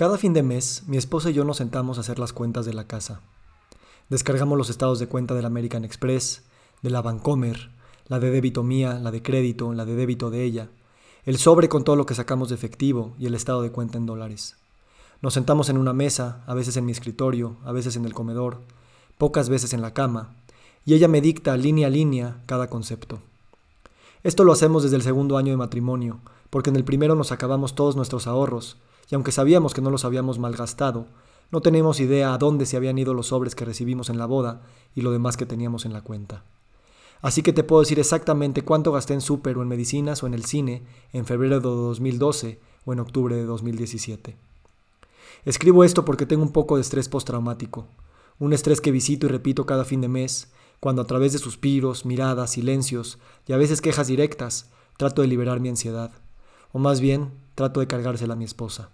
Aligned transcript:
Cada 0.00 0.16
fin 0.16 0.32
de 0.32 0.42
mes, 0.42 0.84
mi 0.86 0.96
esposa 0.96 1.28
y 1.28 1.34
yo 1.34 1.44
nos 1.44 1.58
sentamos 1.58 1.98
a 1.98 2.00
hacer 2.00 2.18
las 2.18 2.32
cuentas 2.32 2.64
de 2.64 2.72
la 2.72 2.86
casa. 2.86 3.20
Descargamos 4.08 4.56
los 4.56 4.70
estados 4.70 4.98
de 4.98 5.08
cuenta 5.08 5.34
del 5.34 5.44
American 5.44 5.84
Express, 5.84 6.42
de 6.80 6.88
la 6.88 7.02
Bancomer, 7.02 7.68
la 8.06 8.18
de 8.18 8.30
débito 8.30 8.62
mía, 8.62 8.94
la 8.94 9.10
de 9.10 9.22
crédito, 9.22 9.74
la 9.74 9.84
de 9.84 9.96
débito 9.96 10.30
de 10.30 10.42
ella, 10.42 10.70
el 11.26 11.36
sobre 11.36 11.68
con 11.68 11.84
todo 11.84 11.96
lo 11.96 12.06
que 12.06 12.14
sacamos 12.14 12.48
de 12.48 12.54
efectivo 12.54 13.14
y 13.18 13.26
el 13.26 13.34
estado 13.34 13.60
de 13.60 13.72
cuenta 13.72 13.98
en 13.98 14.06
dólares. 14.06 14.56
Nos 15.20 15.34
sentamos 15.34 15.68
en 15.68 15.76
una 15.76 15.92
mesa, 15.92 16.44
a 16.46 16.54
veces 16.54 16.78
en 16.78 16.86
mi 16.86 16.92
escritorio, 16.92 17.58
a 17.66 17.72
veces 17.72 17.94
en 17.96 18.06
el 18.06 18.14
comedor, 18.14 18.62
pocas 19.18 19.50
veces 19.50 19.74
en 19.74 19.82
la 19.82 19.92
cama, 19.92 20.34
y 20.86 20.94
ella 20.94 21.08
me 21.08 21.20
dicta 21.20 21.58
línea 21.58 21.88
a 21.88 21.90
línea 21.90 22.40
cada 22.46 22.70
concepto. 22.70 23.20
Esto 24.22 24.44
lo 24.44 24.52
hacemos 24.54 24.82
desde 24.82 24.96
el 24.96 25.02
segundo 25.02 25.36
año 25.36 25.50
de 25.52 25.58
matrimonio, 25.58 26.20
porque 26.48 26.70
en 26.70 26.76
el 26.76 26.84
primero 26.84 27.16
nos 27.16 27.32
acabamos 27.32 27.74
todos 27.74 27.96
nuestros 27.96 28.26
ahorros, 28.26 28.78
y 29.10 29.14
aunque 29.14 29.32
sabíamos 29.32 29.74
que 29.74 29.82
no 29.82 29.90
los 29.90 30.04
habíamos 30.04 30.38
malgastado, 30.38 31.06
no 31.50 31.60
tenemos 31.60 31.98
idea 31.98 32.32
a 32.32 32.38
dónde 32.38 32.64
se 32.64 32.76
habían 32.76 32.96
ido 32.96 33.12
los 33.12 33.28
sobres 33.28 33.56
que 33.56 33.64
recibimos 33.64 34.08
en 34.08 34.18
la 34.18 34.26
boda 34.26 34.62
y 34.94 35.00
lo 35.00 35.10
demás 35.10 35.36
que 35.36 35.46
teníamos 35.46 35.84
en 35.84 35.92
la 35.92 36.02
cuenta. 36.02 36.44
Así 37.20 37.42
que 37.42 37.52
te 37.52 37.64
puedo 37.64 37.82
decir 37.82 37.98
exactamente 37.98 38.62
cuánto 38.62 38.92
gasté 38.92 39.14
en 39.14 39.20
súper 39.20 39.58
o 39.58 39.62
en 39.62 39.68
medicinas 39.68 40.22
o 40.22 40.26
en 40.26 40.34
el 40.34 40.44
cine 40.44 40.84
en 41.12 41.26
febrero 41.26 41.56
de 41.56 41.62
2012 41.62 42.60
o 42.84 42.92
en 42.92 43.00
octubre 43.00 43.34
de 43.34 43.44
2017. 43.44 44.36
Escribo 45.44 45.84
esto 45.84 46.04
porque 46.04 46.26
tengo 46.26 46.42
un 46.42 46.52
poco 46.52 46.76
de 46.76 46.82
estrés 46.82 47.08
postraumático, 47.08 47.88
un 48.38 48.52
estrés 48.52 48.80
que 48.80 48.92
visito 48.92 49.26
y 49.26 49.30
repito 49.30 49.66
cada 49.66 49.84
fin 49.84 50.00
de 50.00 50.08
mes, 50.08 50.52
cuando 50.78 51.02
a 51.02 51.06
través 51.06 51.32
de 51.32 51.38
suspiros, 51.38 52.06
miradas, 52.06 52.52
silencios 52.52 53.18
y 53.46 53.52
a 53.52 53.56
veces 53.56 53.82
quejas 53.82 54.06
directas 54.06 54.70
trato 54.96 55.20
de 55.20 55.28
liberar 55.28 55.60
mi 55.60 55.68
ansiedad, 55.68 56.12
o 56.72 56.78
más 56.78 57.00
bien 57.00 57.32
trato 57.54 57.80
de 57.80 57.86
cargársela 57.86 58.34
a 58.34 58.36
mi 58.36 58.44
esposa. 58.44 58.90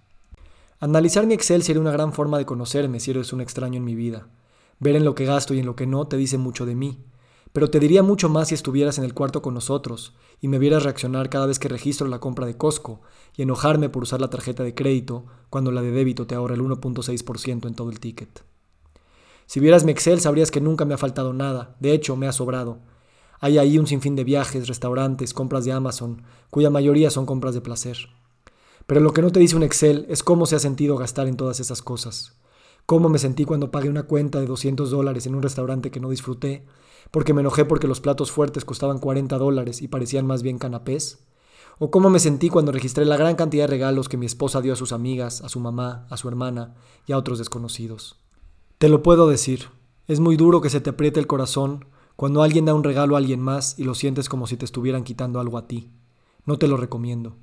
Analizar 0.78 1.26
mi 1.26 1.32
Excel 1.32 1.62
sería 1.62 1.80
una 1.80 1.90
gran 1.90 2.12
forma 2.12 2.36
de 2.36 2.44
conocerme 2.44 3.00
si 3.00 3.10
eres 3.10 3.32
un 3.32 3.40
extraño 3.40 3.78
en 3.78 3.84
mi 3.84 3.94
vida. 3.94 4.28
Ver 4.78 4.95
en 4.95 5.06
lo 5.06 5.14
que 5.14 5.24
gasto 5.24 5.54
y 5.54 5.60
en 5.60 5.64
lo 5.64 5.74
que 5.74 5.87
no 5.87 6.06
te 6.06 6.18
dice 6.18 6.37
mucho 6.37 6.66
de 6.66 6.74
mí. 6.74 7.02
Pero 7.54 7.70
te 7.70 7.80
diría 7.80 8.02
mucho 8.02 8.28
más 8.28 8.48
si 8.48 8.54
estuvieras 8.54 8.98
en 8.98 9.04
el 9.04 9.14
cuarto 9.14 9.40
con 9.40 9.54
nosotros 9.54 10.14
y 10.38 10.48
me 10.48 10.59
vieras 10.59 10.82
reaccionar 10.82 11.30
cada 11.30 11.46
vez 11.46 11.59
que 11.59 11.68
registro 11.68 12.06
la 12.09 12.18
compra 12.18 12.45
de 12.45 12.59
Costco 12.59 13.01
y 13.34 13.42
enojarme 13.42 13.88
por 13.88 14.02
usar 14.02 14.20
la 14.20 14.28
tarjeta 14.28 14.64
de 14.64 14.74
crédito 14.74 15.24
cuando 15.48 15.73
la 15.73 15.80
de 15.80 15.92
débito 15.92 16.26
te 16.26 16.34
ahorra 16.34 16.56
el 16.56 16.60
1.6% 16.60 17.66
en 17.66 17.74
todo 17.74 17.88
el 17.88 17.98
ticket. 17.98 18.45
Si 19.46 19.60
vieras 19.60 19.84
mi 19.84 19.92
Excel 19.92 20.20
sabrías 20.20 20.51
que 20.51 20.60
nunca 20.60 20.84
me 20.84 20.92
ha 20.92 20.98
faltado 20.98 21.32
nada, 21.32 21.74
de 21.80 21.92
hecho 21.92 22.16
me 22.16 22.29
ha 22.29 22.32
sobrado. 22.32 22.80
Hay 23.40 23.56
ahí 23.56 23.79
un 23.79 23.86
sinfín 23.86 24.14
de 24.14 24.24
viajes, 24.24 24.68
restaurantes, 24.68 25.32
compras 25.32 25.64
de 25.64 25.73
Amazon, 25.73 26.23
cuya 26.51 26.68
mayoría 26.68 27.10
son 27.10 27.24
compras 27.24 27.54
de 27.54 27.62
placer. 27.62 27.96
Pero 28.87 29.01
lo 29.01 29.12
que 29.12 29.23
no 29.23 29.32
te 29.32 29.40
dice 29.40 29.56
un 29.56 29.62
Excel 29.62 30.06
es 30.09 30.23
cómo 30.23 30.46
se 30.46 30.56
ha 30.56 30.60
sentido 30.60 30.96
gastar 30.96 31.26
en 31.26 31.37
todas 31.37 31.59
esas 31.60 31.82
cosas. 31.82 32.37
Cómo 32.87 33.09
me 33.09 33.18
sentí 33.18 33.45
cuando 33.45 33.73
pagué 33.73 33.88
una 33.88 34.04
cuenta 34.04 34.38
de 34.38 34.46
200 34.46 34.90
dólares 34.90 35.26
en 35.26 35.34
un 35.34 35.42
restaurante 35.42 35.90
que 35.90 35.98
no 35.98 36.10
disfruté, 36.10 36.65
porque 37.10 37.34
me 37.34 37.40
enojé 37.40 37.64
porque 37.64 37.88
los 37.88 38.01
platos 38.01 38.30
fuertes 38.30 38.64
costaban 38.64 39.01
40 39.01 39.38
dólares 39.38 39.82
y 39.82 39.88
parecían 39.88 40.26
más 40.26 40.42
bien 40.42 40.59
canapés. 40.59 41.26
O 41.79 41.90
cómo 41.90 42.10
me 42.10 42.20
sentí 42.20 42.48
cuando 42.48 42.73
registré 42.73 43.04
la 43.04 43.16
gran 43.16 43.34
cantidad 43.34 43.64
de 43.64 43.73
regalos 43.73 44.09
que 44.09 44.16
mi 44.16 44.24
esposa 44.26 44.60
dio 44.60 44.73
a 44.73 44.76
sus 44.76 44.92
amigas, 44.92 45.42
a 45.42 45.48
su 45.48 45.59
mamá, 45.59 46.07
a 46.09 46.16
su 46.16 46.29
hermana 46.29 46.74
y 47.07 47.12
a 47.12 47.18
otros 47.18 47.38
desconocidos. 47.38 48.20
Te 48.79 48.88
lo 48.88 49.02
puedo 49.02 49.29
decir, 49.29 49.68
es 50.07 50.20
muy 50.20 50.37
duro 50.37 50.60
que 50.60 50.70
se 50.70 50.80
te 50.80 50.90
apriete 50.90 51.18
el 51.18 51.26
corazón 51.26 51.87
cuando 52.14 52.42
alguien 52.42 52.64
da 52.64 52.74
un 52.74 52.84
regalo 52.84 53.14
a 53.14 53.18
alguien 53.18 53.40
más 53.40 53.79
y 53.79 53.84
lo 53.84 53.95
sientes 53.95 54.29
como 54.29 54.46
si 54.46 54.57
te 54.57 54.64
estuvieran 54.64 55.04
quitando 55.04 55.40
algo 55.40 55.59
a 55.59 55.66
ti. 55.66 55.90
No 56.45 56.59
te 56.59 56.68
lo 56.68 56.76
recomiendo. 56.76 57.37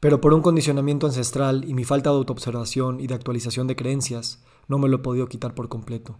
Pero 0.00 0.20
por 0.20 0.32
un 0.32 0.42
condicionamiento 0.42 1.06
ancestral 1.06 1.64
y 1.64 1.74
mi 1.74 1.84
falta 1.84 2.10
de 2.10 2.16
autoobservación 2.16 3.00
y 3.00 3.06
de 3.06 3.14
actualización 3.14 3.66
de 3.66 3.76
creencias, 3.76 4.44
no 4.68 4.78
me 4.78 4.88
lo 4.88 4.96
he 4.96 5.00
podido 5.00 5.28
quitar 5.28 5.54
por 5.54 5.68
completo. 5.68 6.18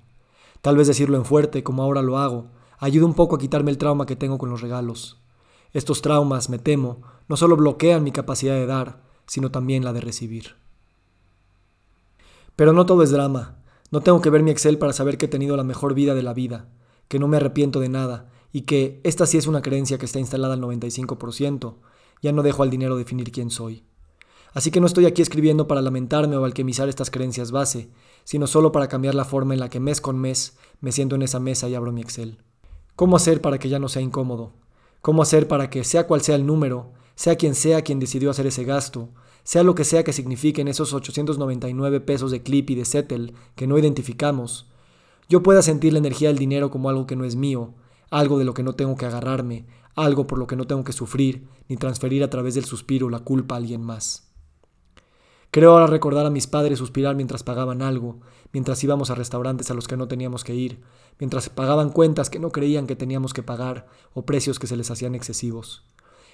Tal 0.62 0.76
vez 0.76 0.88
decirlo 0.88 1.16
en 1.16 1.24
fuerte, 1.24 1.62
como 1.62 1.82
ahora 1.82 2.02
lo 2.02 2.18
hago, 2.18 2.50
ayuda 2.78 3.06
un 3.06 3.14
poco 3.14 3.36
a 3.36 3.38
quitarme 3.38 3.70
el 3.70 3.78
trauma 3.78 4.06
que 4.06 4.16
tengo 4.16 4.38
con 4.38 4.50
los 4.50 4.60
regalos. 4.60 5.22
Estos 5.72 6.02
traumas, 6.02 6.48
me 6.48 6.58
temo, 6.58 7.02
no 7.28 7.36
solo 7.36 7.56
bloquean 7.56 8.02
mi 8.02 8.10
capacidad 8.10 8.54
de 8.54 8.66
dar, 8.66 9.02
sino 9.26 9.50
también 9.50 9.84
la 9.84 9.92
de 9.92 10.00
recibir. 10.00 10.56
Pero 12.56 12.72
no 12.72 12.86
todo 12.86 13.04
es 13.04 13.10
drama. 13.10 13.58
No 13.92 14.00
tengo 14.00 14.20
que 14.20 14.30
ver 14.30 14.42
mi 14.42 14.50
Excel 14.50 14.78
para 14.78 14.92
saber 14.92 15.16
que 15.16 15.26
he 15.26 15.28
tenido 15.28 15.56
la 15.56 15.64
mejor 15.64 15.94
vida 15.94 16.14
de 16.14 16.22
la 16.22 16.34
vida, 16.34 16.68
que 17.06 17.18
no 17.18 17.28
me 17.28 17.36
arrepiento 17.36 17.78
de 17.78 17.88
nada 17.88 18.30
y 18.52 18.62
que 18.62 19.00
esta 19.04 19.26
sí 19.26 19.38
es 19.38 19.46
una 19.46 19.62
creencia 19.62 19.98
que 19.98 20.06
está 20.06 20.18
instalada 20.18 20.54
al 20.54 20.60
95%, 20.60 21.76
ya 22.22 22.32
no 22.32 22.42
dejo 22.42 22.62
al 22.62 22.70
dinero 22.70 22.96
definir 22.96 23.30
quién 23.32 23.50
soy. 23.50 23.84
Así 24.54 24.70
que 24.70 24.80
no 24.80 24.86
estoy 24.86 25.06
aquí 25.06 25.22
escribiendo 25.22 25.68
para 25.68 25.82
lamentarme 25.82 26.36
o 26.36 26.44
alquimizar 26.44 26.88
estas 26.88 27.10
creencias 27.10 27.50
base, 27.50 27.90
sino 28.24 28.46
solo 28.46 28.72
para 28.72 28.88
cambiar 28.88 29.14
la 29.14 29.24
forma 29.24 29.54
en 29.54 29.60
la 29.60 29.68
que 29.68 29.80
mes 29.80 30.00
con 30.00 30.18
mes 30.18 30.56
me 30.80 30.92
siento 30.92 31.16
en 31.16 31.22
esa 31.22 31.40
mesa 31.40 31.68
y 31.68 31.74
abro 31.74 31.92
mi 31.92 32.00
Excel. 32.00 32.38
¿Cómo 32.96 33.16
hacer 33.16 33.40
para 33.40 33.58
que 33.58 33.68
ya 33.68 33.78
no 33.78 33.88
sea 33.88 34.02
incómodo? 34.02 34.54
¿Cómo 35.00 35.22
hacer 35.22 35.46
para 35.46 35.70
que, 35.70 35.84
sea 35.84 36.06
cual 36.06 36.22
sea 36.22 36.34
el 36.34 36.46
número, 36.46 36.92
sea 37.14 37.36
quien 37.36 37.54
sea 37.54 37.82
quien 37.82 38.00
decidió 38.00 38.30
hacer 38.30 38.46
ese 38.46 38.64
gasto, 38.64 39.10
sea 39.44 39.62
lo 39.62 39.74
que 39.74 39.84
sea 39.84 40.02
que 40.04 40.12
signifiquen 40.12 40.68
esos 40.68 40.92
899 40.92 42.00
pesos 42.00 42.30
de 42.30 42.42
clip 42.42 42.70
y 42.70 42.74
de 42.74 42.84
settle 42.84 43.34
que 43.54 43.66
no 43.66 43.78
identificamos, 43.78 44.68
yo 45.28 45.42
pueda 45.42 45.62
sentir 45.62 45.92
la 45.92 45.98
energía 45.98 46.28
del 46.28 46.38
dinero 46.38 46.70
como 46.70 46.88
algo 46.88 47.06
que 47.06 47.16
no 47.16 47.24
es 47.24 47.36
mío, 47.36 47.74
algo 48.10 48.38
de 48.38 48.44
lo 48.44 48.54
que 48.54 48.62
no 48.62 48.74
tengo 48.74 48.96
que 48.96 49.06
agarrarme, 49.06 49.66
algo 50.02 50.26
por 50.26 50.38
lo 50.38 50.46
que 50.46 50.56
no 50.56 50.66
tengo 50.66 50.84
que 50.84 50.92
sufrir, 50.92 51.48
ni 51.68 51.76
transferir 51.76 52.22
a 52.22 52.30
través 52.30 52.54
del 52.54 52.64
suspiro 52.64 53.10
la 53.10 53.20
culpa 53.20 53.54
a 53.54 53.58
alguien 53.58 53.82
más. 53.82 54.28
Creo 55.50 55.72
ahora 55.72 55.86
recordar 55.86 56.26
a 56.26 56.30
mis 56.30 56.46
padres 56.46 56.78
suspirar 56.78 57.16
mientras 57.16 57.42
pagaban 57.42 57.80
algo, 57.80 58.20
mientras 58.52 58.82
íbamos 58.84 59.10
a 59.10 59.14
restaurantes 59.14 59.70
a 59.70 59.74
los 59.74 59.88
que 59.88 59.96
no 59.96 60.06
teníamos 60.06 60.44
que 60.44 60.54
ir, 60.54 60.82
mientras 61.18 61.48
pagaban 61.48 61.90
cuentas 61.90 62.28
que 62.28 62.38
no 62.38 62.50
creían 62.50 62.86
que 62.86 62.96
teníamos 62.96 63.32
que 63.32 63.42
pagar 63.42 63.86
o 64.12 64.26
precios 64.26 64.58
que 64.58 64.66
se 64.66 64.76
les 64.76 64.90
hacían 64.90 65.14
excesivos. 65.14 65.84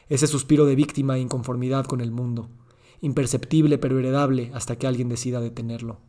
Ese 0.09 0.27
suspiro 0.27 0.67
de 0.67 0.75
víctima 0.75 1.17
e 1.17 1.21
inconformidad 1.21 1.87
con 1.87 2.01
el 2.01 2.11
mundo, 2.11 2.51
imperceptible 3.01 3.79
pero 3.79 3.99
heredable 3.99 4.51
hasta 4.53 4.77
que 4.77 4.87
alguien 4.87 5.09
decida 5.09 5.41
detenerlo. 5.41 6.01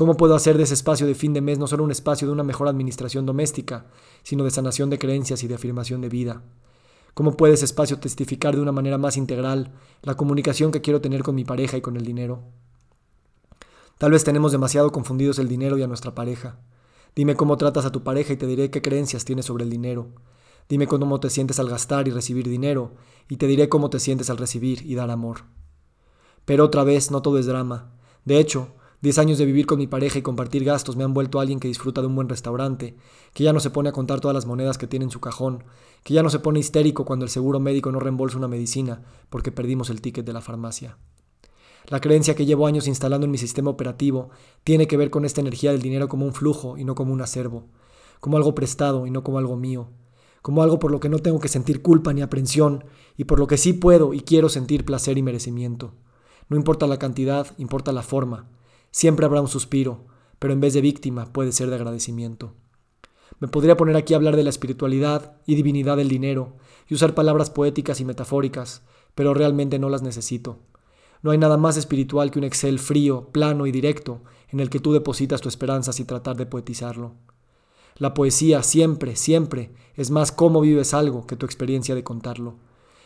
¿Cómo 0.00 0.16
puedo 0.16 0.34
hacer 0.34 0.56
de 0.56 0.62
ese 0.62 0.72
espacio 0.72 1.06
de 1.06 1.14
fin 1.14 1.34
de 1.34 1.42
mes 1.42 1.58
no 1.58 1.66
solo 1.66 1.84
un 1.84 1.90
espacio 1.90 2.26
de 2.26 2.32
una 2.32 2.42
mejor 2.42 2.68
administración 2.68 3.26
doméstica, 3.26 3.84
sino 4.22 4.44
de 4.44 4.50
sanación 4.50 4.88
de 4.88 4.98
creencias 4.98 5.44
y 5.44 5.46
de 5.46 5.56
afirmación 5.56 6.00
de 6.00 6.08
vida? 6.08 6.42
¿Cómo 7.12 7.36
puede 7.36 7.52
ese 7.52 7.66
espacio 7.66 7.98
testificar 8.00 8.56
de 8.56 8.62
una 8.62 8.72
manera 8.72 8.96
más 8.96 9.18
integral 9.18 9.74
la 10.00 10.16
comunicación 10.16 10.72
que 10.72 10.80
quiero 10.80 11.02
tener 11.02 11.22
con 11.22 11.34
mi 11.34 11.44
pareja 11.44 11.76
y 11.76 11.82
con 11.82 11.98
el 11.98 12.06
dinero? 12.06 12.44
Tal 13.98 14.12
vez 14.12 14.24
tenemos 14.24 14.52
demasiado 14.52 14.90
confundidos 14.90 15.38
el 15.38 15.48
dinero 15.48 15.76
y 15.76 15.82
a 15.82 15.86
nuestra 15.86 16.14
pareja. 16.14 16.60
Dime 17.14 17.34
cómo 17.34 17.58
tratas 17.58 17.84
a 17.84 17.92
tu 17.92 18.02
pareja 18.02 18.32
y 18.32 18.38
te 18.38 18.46
diré 18.46 18.70
qué 18.70 18.80
creencias 18.80 19.26
tienes 19.26 19.44
sobre 19.44 19.64
el 19.64 19.70
dinero. 19.70 20.08
Dime 20.66 20.86
cómo 20.86 21.20
te 21.20 21.28
sientes 21.28 21.58
al 21.58 21.68
gastar 21.68 22.08
y 22.08 22.10
recibir 22.10 22.48
dinero, 22.48 22.94
y 23.28 23.36
te 23.36 23.46
diré 23.46 23.68
cómo 23.68 23.90
te 23.90 23.98
sientes 23.98 24.30
al 24.30 24.38
recibir 24.38 24.80
y 24.86 24.94
dar 24.94 25.10
amor. 25.10 25.42
Pero 26.46 26.64
otra 26.64 26.84
vez, 26.84 27.10
no 27.10 27.20
todo 27.20 27.38
es 27.38 27.44
drama. 27.44 27.92
De 28.24 28.38
hecho, 28.38 28.79
Diez 29.02 29.16
años 29.16 29.38
de 29.38 29.46
vivir 29.46 29.64
con 29.64 29.78
mi 29.78 29.86
pareja 29.86 30.18
y 30.18 30.22
compartir 30.22 30.62
gastos 30.62 30.94
me 30.94 31.04
han 31.04 31.14
vuelto 31.14 31.40
alguien 31.40 31.58
que 31.58 31.68
disfruta 31.68 32.02
de 32.02 32.06
un 32.06 32.14
buen 32.14 32.28
restaurante, 32.28 32.96
que 33.32 33.44
ya 33.44 33.54
no 33.54 33.60
se 33.60 33.70
pone 33.70 33.88
a 33.88 33.92
contar 33.92 34.20
todas 34.20 34.34
las 34.34 34.44
monedas 34.44 34.76
que 34.76 34.86
tiene 34.86 35.06
en 35.06 35.10
su 35.10 35.20
cajón, 35.20 35.64
que 36.04 36.12
ya 36.12 36.22
no 36.22 36.28
se 36.28 36.38
pone 36.38 36.58
histérico 36.58 37.06
cuando 37.06 37.24
el 37.24 37.30
seguro 37.30 37.60
médico 37.60 37.90
no 37.92 37.98
reembolsa 37.98 38.36
una 38.36 38.46
medicina 38.46 39.02
porque 39.30 39.52
perdimos 39.52 39.88
el 39.88 40.02
ticket 40.02 40.26
de 40.26 40.34
la 40.34 40.42
farmacia. 40.42 40.98
La 41.86 42.02
creencia 42.02 42.34
que 42.34 42.44
llevo 42.44 42.66
años 42.66 42.86
instalando 42.86 43.24
en 43.24 43.30
mi 43.30 43.38
sistema 43.38 43.70
operativo 43.70 44.28
tiene 44.64 44.86
que 44.86 44.98
ver 44.98 45.08
con 45.08 45.24
esta 45.24 45.40
energía 45.40 45.72
del 45.72 45.80
dinero 45.80 46.08
como 46.08 46.26
un 46.26 46.34
flujo 46.34 46.76
y 46.76 46.84
no 46.84 46.94
como 46.94 47.14
un 47.14 47.22
acervo, 47.22 47.68
como 48.20 48.36
algo 48.36 48.54
prestado 48.54 49.06
y 49.06 49.10
no 49.10 49.24
como 49.24 49.38
algo 49.38 49.56
mío, 49.56 49.88
como 50.42 50.62
algo 50.62 50.78
por 50.78 50.90
lo 50.90 51.00
que 51.00 51.08
no 51.08 51.20
tengo 51.20 51.40
que 51.40 51.48
sentir 51.48 51.80
culpa 51.80 52.12
ni 52.12 52.20
aprensión 52.20 52.84
y 53.16 53.24
por 53.24 53.38
lo 53.38 53.46
que 53.46 53.56
sí 53.56 53.72
puedo 53.72 54.12
y 54.12 54.20
quiero 54.20 54.50
sentir 54.50 54.84
placer 54.84 55.16
y 55.16 55.22
merecimiento. 55.22 55.94
No 56.50 56.58
importa 56.58 56.86
la 56.86 56.98
cantidad, 56.98 57.46
importa 57.56 57.92
la 57.92 58.02
forma. 58.02 58.46
Siempre 58.90 59.26
habrá 59.26 59.40
un 59.40 59.48
suspiro, 59.48 60.06
pero 60.38 60.52
en 60.52 60.60
vez 60.60 60.74
de 60.74 60.80
víctima 60.80 61.32
puede 61.32 61.52
ser 61.52 61.70
de 61.70 61.76
agradecimiento. 61.76 62.54
Me 63.38 63.48
podría 63.48 63.76
poner 63.76 63.96
aquí 63.96 64.14
a 64.14 64.16
hablar 64.16 64.36
de 64.36 64.42
la 64.42 64.50
espiritualidad 64.50 65.36
y 65.46 65.54
divinidad 65.54 65.96
del 65.96 66.08
dinero 66.08 66.56
y 66.88 66.94
usar 66.94 67.14
palabras 67.14 67.50
poéticas 67.50 68.00
y 68.00 68.04
metafóricas, 68.04 68.82
pero 69.14 69.32
realmente 69.34 69.78
no 69.78 69.88
las 69.88 70.02
necesito. 70.02 70.58
No 71.22 71.30
hay 71.30 71.38
nada 71.38 71.56
más 71.56 71.76
espiritual 71.76 72.30
que 72.30 72.38
un 72.38 72.44
Excel 72.44 72.78
frío, 72.78 73.28
plano 73.30 73.66
y 73.66 73.72
directo 73.72 74.22
en 74.48 74.60
el 74.60 74.70
que 74.70 74.80
tú 74.80 74.92
depositas 74.92 75.40
tu 75.40 75.48
esperanza 75.48 75.92
sin 75.92 76.06
tratar 76.06 76.36
de 76.36 76.46
poetizarlo. 76.46 77.14
La 77.96 78.14
poesía 78.14 78.62
siempre, 78.62 79.16
siempre 79.16 79.74
es 79.94 80.10
más 80.10 80.32
cómo 80.32 80.60
vives 80.62 80.94
algo 80.94 81.26
que 81.26 81.36
tu 81.36 81.46
experiencia 81.46 81.94
de 81.94 82.02
contarlo. 82.04 82.56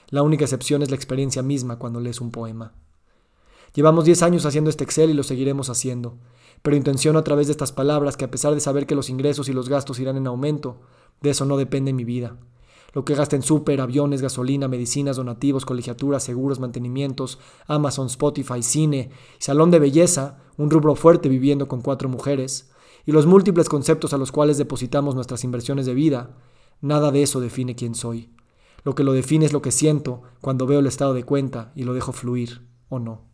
La 0.09 0.23
única 0.23 0.45
excepción 0.45 0.83
es 0.83 0.91
la 0.91 0.97
experiencia 0.97 1.43
misma 1.43 1.79
cuando 1.79 2.01
lees 2.01 2.21
un 2.21 2.31
poema. 2.31 2.73
Llevamos 3.75 4.05
10 4.05 4.23
años 4.23 4.47
haciendo 4.47 4.71
este 4.71 4.85
Excel 4.85 5.11
y 5.11 5.15
lo 5.15 5.25
seguiremos 5.25 5.69
haciendo, 5.69 6.17
pero 6.63 6.77
intenciono 6.77 7.19
a 7.19 7.25
través 7.25 7.49
de 7.49 7.51
estas 7.51 7.73
palabras 7.73 8.17
que 8.17 8.25
a 8.25 8.31
pesar 8.31 8.55
de 8.55 8.61
saber 8.61 8.87
que 8.87 8.95
los 8.95 9.11
ingresos 9.11 9.49
y 9.49 9.53
los 9.53 9.69
gastos 9.69 9.99
irán 9.99 10.17
en 10.17 10.29
aumento, 10.29 10.81
de 11.21 11.31
eso 11.31 11.45
no 11.45 11.57
depende 11.57 11.93
mi 11.93 12.05
vida. 12.05 12.37
lo 12.93 13.05
que 13.05 13.17
gasta 13.17 13.35
en 13.35 13.43
súper, 13.43 13.81
aviones, 13.81 14.23
gasolina, 14.23 14.69
medicinas, 14.69 15.17
donativos, 15.17 15.67
colegiaturas, 15.67 16.23
seguros, 16.23 16.61
mantenimientos, 16.61 17.41
Amazon, 17.67 18.07
Spotify, 18.07 18.63
cine, 18.63 19.11
salón 19.39 19.73
de 19.73 19.81
belleza, 19.81 20.39
un 20.57 20.71
rubro 20.71 20.95
fuerte 20.95 21.29
viviendo 21.29 21.67
con 21.67 21.81
cuatro 21.81 22.09
mujeres, 22.09 22.71
y 23.05 23.11
los 23.11 23.27
múltiples 23.27 23.69
conceptos 23.69 24.13
a 24.13 24.17
los 24.17 24.31
cuales 24.31 24.59
depositamos 24.59 25.17
nuestras 25.17 25.43
inversiones 25.43 25.87
de 25.87 25.95
vida, 25.95 26.37
nada 26.81 27.11
de 27.11 27.25
eso 27.25 27.41
define 27.41 27.75
quién 27.75 27.97
soy. 27.97 28.31
Lo 28.85 28.95
que 28.95 29.03
lo 29.03 29.13
define 29.13 29.45
es 29.45 29.53
lo 29.53 29.61
que 29.61 29.73
siento 29.73 30.23
cuando 30.41 30.65
veo 30.65 30.79
el 30.79 30.87
estado 30.87 31.15
de 31.15 31.25
cuenta 31.25 31.73
y 31.75 31.83
lo 31.83 31.95
dejo 31.95 32.13
fluir 32.13 32.63
o 32.89 33.01
no. 33.01 33.34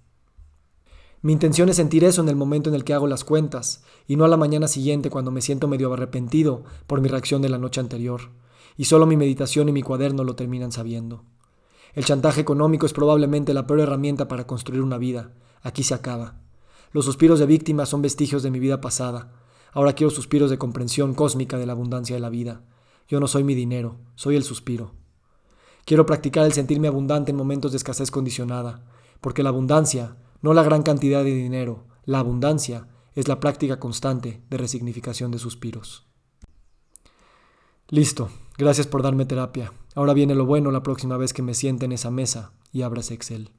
Mi 1.23 1.33
intención 1.33 1.69
es 1.69 1.77
sentir 1.77 2.05
eso 2.05 2.23
en 2.23 2.29
el 2.29 2.37
momento 2.37 2.71
en 2.71 2.75
el 2.75 2.85
que 2.85 2.95
hago 2.95 3.07
las 3.07 3.25
cuentas, 3.25 3.83
y 4.07 4.17
no 4.17 4.25
a 4.25 4.29
la 4.29 4.37
mañana 4.37 4.69
siguiente 4.69 5.11
cuando 5.11 5.31
me 5.31 5.43
siento 5.43 5.69
medio 5.69 5.93
arrepentido 5.93 6.65
por 6.87 7.01
mi 7.01 7.09
reacción 7.09 7.43
de 7.43 7.51
la 7.51 7.59
noche 7.59 7.81
anterior 7.81 8.31
y 8.81 8.87
solo 8.87 9.05
mi 9.05 9.15
meditación 9.15 9.69
y 9.69 9.73
mi 9.73 9.83
cuaderno 9.83 10.25
lo 10.25 10.37
terminan 10.37 10.73
sabiendo. 10.73 11.25
El 11.93 12.07
chantaje 12.07 12.41
económico 12.41 12.87
es 12.87 12.95
probablemente 12.95 13.53
la 13.53 13.67
peor 13.67 13.81
herramienta 13.81 14.27
para 14.27 14.47
construir 14.47 14.81
una 14.81 14.97
vida. 14.97 15.35
Aquí 15.61 15.83
se 15.83 15.93
acaba. 15.93 16.41
Los 16.93 17.05
suspiros 17.05 17.39
de 17.39 17.45
víctima 17.45 17.85
son 17.85 18.01
vestigios 18.01 18.43
de 18.43 18.51
mi 18.51 18.59
vida 18.59 18.81
pasada. 18.81 19.33
Ahora 19.73 19.93
quiero 19.93 20.11
suspiros 20.11 20.49
de 20.49 20.57
comprensión 20.57 21.13
cósmica 21.13 21.59
de 21.59 21.67
la 21.67 21.73
abundancia 21.73 22.17
de 22.17 22.21
la 22.21 22.31
vida. 22.31 22.63
Yo 23.07 23.21
no 23.21 23.27
soy 23.27 23.45
mi 23.45 23.55
dinero, 23.55 23.99
soy 24.15 24.37
el 24.37 24.45
suspiro. 24.45 24.95
Quiero 25.85 26.07
practicar 26.07 26.47
el 26.47 26.55
sentirme 26.55 26.89
abundante 26.89 27.33
en 27.33 27.37
momentos 27.37 27.73
de 27.73 27.77
escasez 27.77 28.11
condicionada, 28.11 28.83
porque 29.21 29.43
la 29.43 29.51
abundancia, 29.51 30.17
no 30.43 30.55
la 30.55 30.63
gran 30.63 30.83
cantidad 30.83 31.25
de 31.25 31.35
dinero, 31.35 31.87
la 32.05 32.19
abundancia 32.19 32.89
es 33.15 33.29
la 33.29 33.41
práctica 33.41 33.79
constante 33.79 34.43
de 34.49 34.57
resignificación 34.57 35.31
de 35.31 35.39
suspiros. 35.39 36.07
Listo, 37.89 38.31
gracias 38.57 38.87
por 38.87 39.03
darme 39.03 39.27
terapia. 39.27 39.73
Ahora 39.95 40.15
viene 40.15 40.35
lo 40.35 40.47
bueno 40.47 40.71
la 40.71 40.83
próxima 40.83 41.17
vez 41.17 41.33
que 41.33 41.43
me 41.43 41.55
siente 41.55 41.87
en 41.87 41.93
esa 41.93 42.11
mesa 42.11 42.53
y 42.73 42.83
abras 42.83 43.11
Excel. 43.11 43.51